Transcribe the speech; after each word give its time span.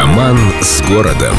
Роман 0.00 0.38
с 0.62 0.80
городом. 0.88 1.36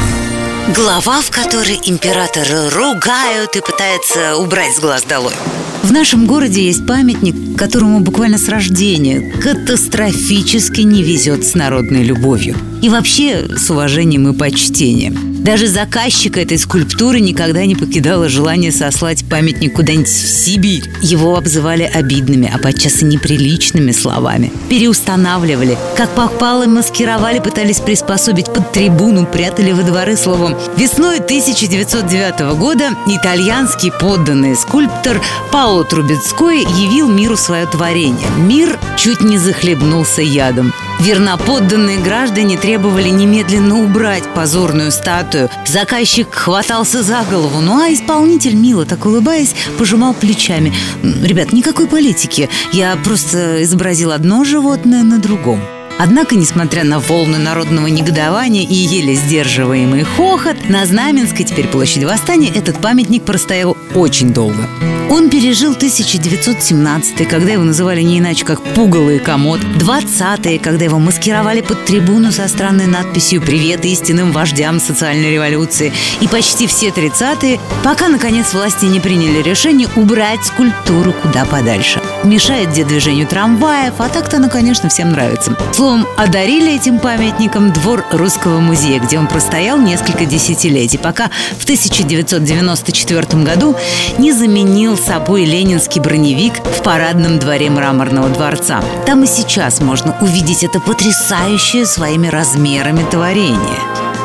Глава, 0.76 1.22
в 1.22 1.32
которой 1.32 1.80
императора 1.84 2.70
ругают 2.70 3.56
и 3.56 3.60
пытается 3.60 4.38
убрать 4.38 4.76
с 4.76 4.80
глаз 4.80 5.04
долой. 5.04 5.34
В 5.82 5.92
нашем 5.92 6.28
городе 6.28 6.64
есть 6.64 6.86
памятник, 6.86 7.58
которому 7.58 8.02
буквально 8.02 8.38
с 8.38 8.48
рождения 8.50 9.32
катастрофически 9.42 10.82
не 10.82 11.02
везет 11.02 11.44
с 11.44 11.56
народной 11.56 12.04
любовью. 12.04 12.56
И 12.84 12.90
вообще 12.90 13.48
с 13.58 13.68
уважением 13.72 14.30
и 14.30 14.38
почтением. 14.38 15.31
Даже 15.42 15.68
заказчика 15.68 16.40
этой 16.40 16.60
скульптуры 16.60 17.20
никогда 17.20 17.66
не 17.66 17.76
покидало 17.76 18.30
желание 18.30 18.72
сослать 18.72 19.26
памятник 19.28 19.74
куда-нибудь 19.74 20.08
в 20.08 20.28
Сибирь. 20.28 20.84
Его 21.02 21.36
обзывали 21.36 21.82
обидными, 21.82 22.52
а 22.54 22.60
подчас 22.60 23.02
и 23.02 23.06
неприличными 23.06 23.92
словами. 23.92 24.52
Переустанавливали. 24.70 25.80
Как 25.98 26.12
попало, 26.12 26.68
маскировали, 26.68 27.40
пытались 27.40 27.80
приспособить 27.80 28.54
под 28.54 28.72
трибуну, 28.72 29.26
прятали 29.26 29.72
во 29.72 29.82
дворы 29.82 30.16
словом. 30.16 30.56
Весной 30.78 31.18
1909 31.18 32.56
года 32.60 32.90
итальянский 33.08 33.92
подданный 33.92 34.56
скульптор 34.56 35.20
Паоло 35.52 35.84
Трубецкой 35.84 36.60
явил 36.60 37.10
миру 37.10 37.36
свое 37.36 37.66
творение. 37.66 38.30
Мир 38.38 38.78
чуть 38.96 39.22
не 39.22 39.40
захлебнулся 39.40 40.22
ядом. 40.22 40.72
Верноподданные 41.02 41.98
граждане 41.98 42.58
требовали 42.58 43.10
немедленно 43.10 43.84
убрать 43.84 44.24
позорную 44.36 44.92
статую. 44.92 45.50
Заказчик 45.66 46.32
хватался 46.32 47.02
за 47.02 47.24
голову, 47.24 47.60
ну 47.60 47.82
а 47.82 47.92
исполнитель, 47.92 48.54
мило 48.54 48.86
так 48.86 49.04
улыбаясь, 49.08 49.56
пожимал 49.80 50.14
плечами. 50.14 50.72
«Ребят, 51.02 51.54
никакой 51.54 51.88
политики. 51.88 52.50
Я 52.72 52.96
просто 53.04 53.64
изобразил 53.64 54.12
одно 54.12 54.44
животное 54.44 55.02
на 55.02 55.18
другом». 55.18 55.60
Однако, 55.98 56.36
несмотря 56.36 56.84
на 56.84 57.00
волны 57.00 57.40
народного 57.40 57.88
негодования 57.88 58.62
и 58.62 58.76
еле 58.76 59.16
сдерживаемый 59.16 60.04
хохот, 60.04 60.70
на 60.70 60.86
Знаменской, 60.86 61.46
теперь 61.46 61.68
площади 61.68 62.06
Восстания, 62.06 62.50
этот 62.54 62.78
памятник 62.78 63.24
простоял 63.24 63.76
очень 63.96 64.34
долго. 64.34 64.70
Он 65.10 65.30
пережил 65.30 65.72
1917 65.74 67.28
когда 67.28 67.54
его 67.54 67.64
называли 67.64 68.02
не 68.02 68.20
иначе, 68.20 68.46
как 68.46 68.62
пугало 68.62 69.18
комод, 69.20 69.62
20-е, 69.62 70.60
когда 70.60 70.86
его 70.86 71.00
маскировали 71.00 71.62
под 71.62 71.86
трибуну 71.86 72.32
со 72.32 72.48
странной 72.48 72.88
надписью 72.88 73.42
«Привет 73.42 73.86
истинным 73.86 74.32
вождям 74.32 74.80
социальной 74.80 75.32
революции», 75.32 75.94
и 76.20 76.28
почти 76.28 76.68
все 76.68 76.90
30-е, 76.90 77.60
пока, 77.84 78.10
наконец, 78.10 78.54
власти 78.54 78.86
не 78.86 79.00
приняли 79.00 79.42
решение 79.42 79.88
убрать 79.96 80.44
скульптуру 80.44 81.14
куда 81.14 81.46
подальше. 81.46 82.02
Мешает 82.24 82.70
где 82.72 82.84
движению 82.84 83.28
трамваев, 83.28 83.94
а 83.98 84.10
так-то 84.10 84.38
она, 84.38 84.50
конечно, 84.50 84.90
всем 84.90 85.12
нравится. 85.12 85.56
Словом, 85.74 86.06
одарили 86.18 86.76
этим 86.76 87.00
памятником 87.00 87.72
двор 87.72 88.06
Русского 88.12 88.60
музея, 88.60 89.00
где 89.00 89.18
он 89.18 89.28
простоял 89.28 89.78
несколько 89.78 90.26
десятилетий, 90.26 90.98
пока 90.98 91.30
в 91.58 91.64
1994 91.64 93.44
году 93.44 93.76
не 94.18 94.34
заменил 94.34 94.98
собой 95.02 95.46
ленинский 95.46 96.00
броневик 96.00 96.54
в 96.64 96.84
парадном 96.84 97.40
дворе 97.40 97.70
Мраморного 97.70 98.30
дворца. 98.30 98.82
Там 99.06 99.24
и 99.24 99.28
сейчас 99.28 99.82
можно 99.82 100.16
увидеть 100.22 100.64
это 100.64 100.80
потрясающее 100.80 101.86
своими 101.86 102.28
размерами 102.28 103.04
творение. 103.10 103.80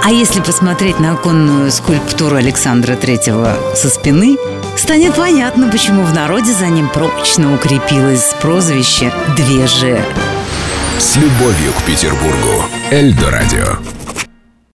А 0.04 0.10
если 0.10 0.41
посмотреть 0.41 1.00
на 1.00 1.14
оконную 1.14 1.72
скульптуру 1.72 2.36
Александра 2.36 2.94
Третьего 2.94 3.56
со 3.74 3.88
спины, 3.88 4.36
станет 4.77 5.14
понятно, 5.16 5.69
почему 5.69 6.04
в 6.04 6.14
народе 6.14 6.52
за 6.52 6.66
ним 6.66 6.88
прочно 6.88 7.52
укрепилось 7.54 8.34
прозвище 8.41 9.12
«Две 9.36 9.66
же». 9.66 10.00
С 10.98 11.16
любовью 11.16 11.72
к 11.72 11.82
Петербургу. 11.82 12.64
Эльдо 12.91 13.30
радио. 13.30 13.95